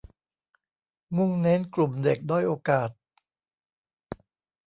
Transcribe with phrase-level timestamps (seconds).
[1.17, 2.89] มุ่งเน้นกลุ่มเด็กด้อยโอกาส